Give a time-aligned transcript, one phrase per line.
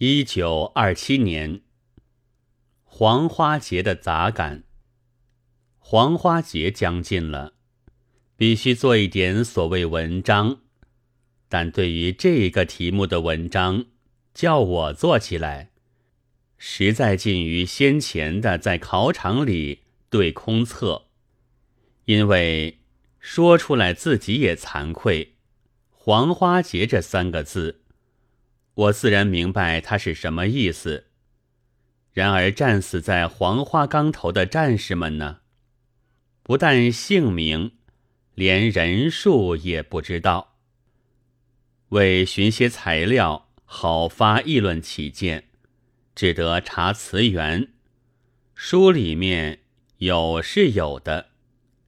[0.00, 1.62] 一九二七年，
[2.84, 4.62] 黄花节的杂感。
[5.80, 7.54] 黄花节将近了，
[8.36, 10.60] 必须做一点所谓文章。
[11.48, 13.86] 但对于这个题目的文章，
[14.32, 15.72] 叫我做起来，
[16.56, 21.06] 实在近于先前的在考场里对空测，
[22.04, 22.78] 因为
[23.18, 25.34] 说出来自己也惭愧。
[25.90, 27.82] 黄花节这三个字。
[28.78, 31.06] 我自然明白他是什么意思。
[32.12, 35.38] 然而战死在黄花岗头的战士们呢？
[36.44, 37.72] 不但姓名，
[38.34, 40.58] 连人数也不知道。
[41.88, 45.48] 为寻些材料，好发议论起见，
[46.14, 47.72] 只得查词源。
[48.54, 49.60] 书里面
[49.96, 51.30] 有是有的，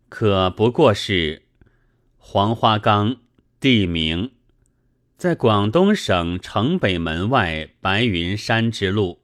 [0.08, 1.42] 可不过是
[2.18, 3.20] 黄花岗
[3.60, 4.32] 地名。
[5.20, 9.20] 在广东省城北门外白云山之路，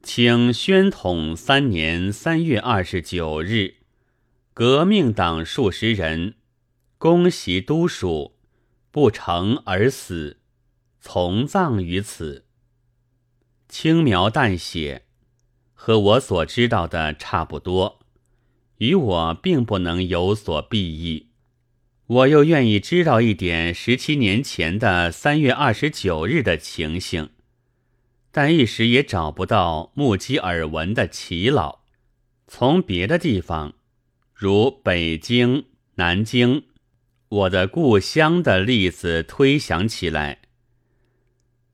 [0.00, 3.78] 清宣统三年三月二十九日，
[4.54, 6.36] 革命党数十人
[6.98, 8.36] 攻袭都署，
[8.92, 10.38] 不成而死，
[11.00, 12.44] 从葬于此。
[13.68, 15.02] 轻描淡写，
[15.74, 17.98] 和我所知道的差不多，
[18.76, 21.27] 与我并不能有所裨益。
[22.08, 27.28] 我又愿意知道一点十七年前的三月二十九日的情形，
[28.32, 31.80] 但一时也找不到目击耳闻的耆老。
[32.46, 33.74] 从别的地方，
[34.32, 36.62] 如北京、南京，
[37.28, 40.38] 我的故乡的例子推想起来，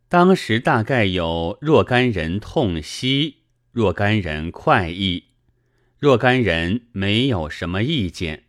[0.09, 3.37] 当时大概有若干人痛惜，
[3.71, 5.27] 若干人快意，
[6.01, 8.43] 若干人没有什么意见。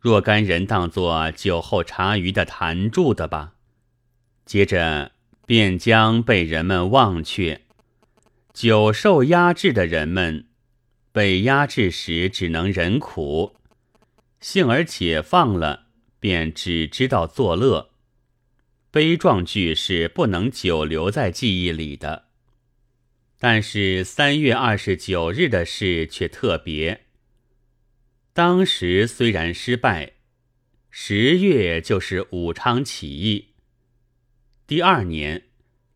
[0.00, 3.52] 若干人当作酒后茶余的谈住的吧，
[4.46, 5.12] 接着
[5.44, 7.60] 便将被人们忘却。
[8.54, 10.46] 久受压制的人们，
[11.12, 13.54] 被压制时只能忍苦；
[14.40, 17.90] 幸而解放了，便只知道作乐。
[18.90, 22.24] 悲壮剧是不能久留在记忆里的。
[23.38, 27.06] 但是三月二十九日的事却特别。
[28.32, 30.12] 当时虽然失败，
[30.88, 33.54] 十月就是武昌起义。
[34.68, 35.48] 第二年，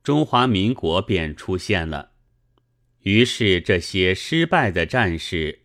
[0.02, 2.10] 中华民国便出现了。
[3.02, 5.60] 于是这些失败的战士，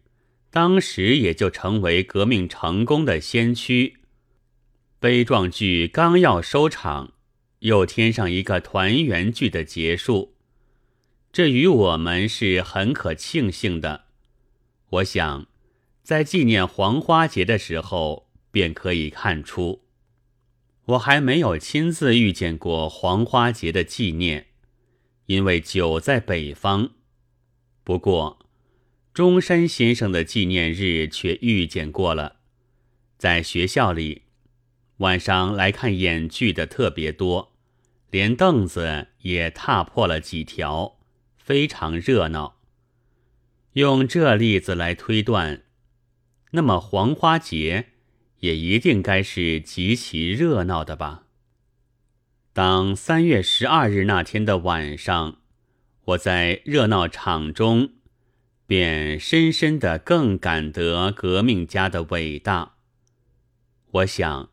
[0.51, 3.97] 当时也就成为革命成功的先驱。
[4.99, 7.13] 悲壮剧刚要收场，
[7.59, 10.35] 又添上一个团圆剧的结束，
[11.31, 14.05] 这与我们是很可庆幸的。
[14.89, 15.48] 我想。
[16.09, 19.83] 在纪念黄花节的时候，便可以看出，
[20.85, 24.47] 我还没有亲自遇见过黄花节的纪念，
[25.27, 26.93] 因为久在北方。
[27.83, 28.39] 不过，
[29.13, 32.37] 中山先生的纪念日却遇见过了，
[33.19, 34.23] 在学校里，
[34.97, 37.51] 晚上来看演剧的特别多，
[38.09, 40.97] 连凳子也踏破了几条，
[41.37, 42.57] 非常热闹。
[43.73, 45.65] 用这例子来推断。
[46.51, 47.89] 那么黄花节
[48.39, 51.25] 也一定该是极其热闹的吧？
[52.53, 55.39] 当三月十二日那天的晚上，
[56.05, 57.91] 我在热闹场中，
[58.65, 62.75] 便深深的更感得革命家的伟大。
[63.91, 64.49] 我想，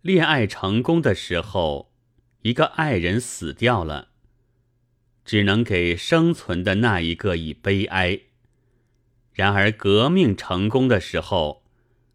[0.00, 1.92] 恋爱成功的时候，
[2.42, 4.08] 一个爱人死掉了，
[5.24, 8.20] 只能给生存的那一个以悲哀。
[9.34, 11.64] 然而，革命成功的时候，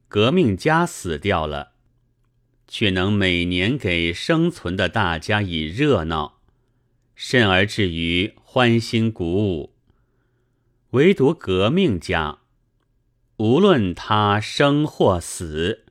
[0.07, 1.74] 革命家死掉了，
[2.66, 6.40] 却能每年给生存的大家以热闹，
[7.16, 9.75] 甚而至于欢欣鼓舞。
[10.91, 12.40] 唯独革命家，
[13.36, 15.86] 无论他生或死，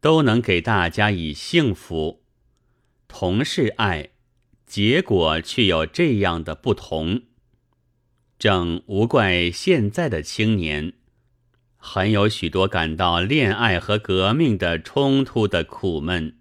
[0.00, 2.24] 都能给大家以幸福。
[3.06, 4.10] 同是爱，
[4.66, 7.22] 结果却有这样的不同。
[8.44, 10.92] 正无怪现在的青年，
[11.78, 16.36] 很有许多感到恋爱和革命的冲突的苦闷。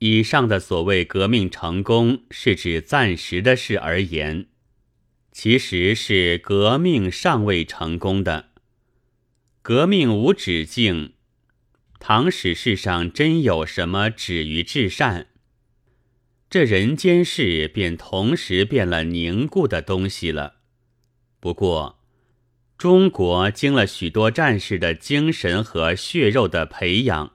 [0.00, 4.48] 以上的所谓革命成功，是指暂时的事而言，
[5.30, 8.48] 其实是革命尚未成功的。
[9.62, 11.12] 革命无止境，
[12.00, 15.28] 唐史世上真有什么止于至善？
[16.48, 20.54] 这人间事便同时变了凝固的东西了。
[21.40, 21.98] 不过，
[22.78, 27.32] 中国经了许多战士的精神和血肉的培养，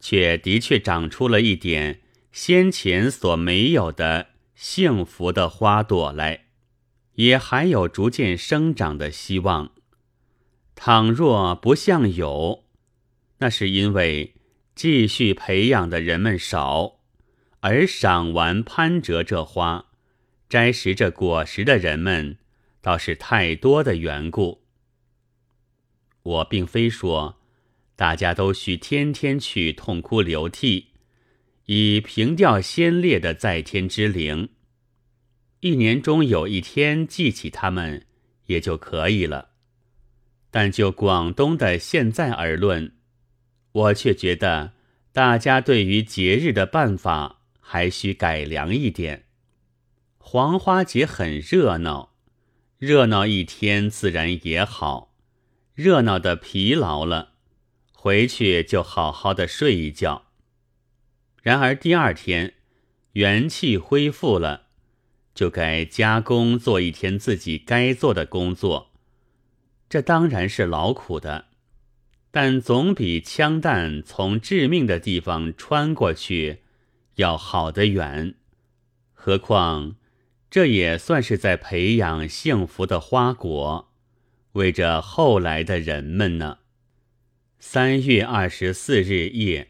[0.00, 2.00] 却的确长出了一点
[2.32, 6.46] 先前所没有的幸福的花朵来，
[7.14, 9.72] 也还有逐渐生长的希望。
[10.74, 12.64] 倘若不像有，
[13.38, 14.34] 那是因为
[14.74, 16.99] 继续培养的人们少，
[17.60, 19.86] 而赏玩攀折这花、
[20.48, 22.38] 摘食这果实的人们
[22.80, 24.62] 倒是太多的缘故。
[26.22, 27.40] 我并非说
[27.96, 30.88] 大家都需天天去痛哭流涕，
[31.66, 34.48] 以凭吊先烈的在天之灵。
[35.60, 38.06] 一年中有一天记起他们，
[38.46, 39.50] 也就可以了。
[40.50, 42.94] 但就广东的现在而论，
[43.72, 44.72] 我却觉得
[45.12, 47.39] 大家对于节日的办法
[47.72, 49.26] 还需改良一点。
[50.18, 52.16] 黄花节很热闹，
[52.78, 55.14] 热闹一天自然也好，
[55.76, 57.34] 热闹的疲劳了，
[57.92, 60.24] 回去就好好的睡一觉。
[61.44, 62.54] 然而第二天
[63.12, 64.66] 元气恢复了，
[65.32, 68.90] 就该加工做一天自己该做的工作。
[69.88, 71.46] 这当然是劳苦的，
[72.32, 76.62] 但总比枪弹从致命的地方穿过去
[77.16, 78.34] 要好得远。
[79.12, 79.96] 何况，
[80.50, 83.92] 这也算是在培养幸福的花果，
[84.52, 86.58] 为着后来的人们呢。
[87.58, 89.68] 三月二十四日夜。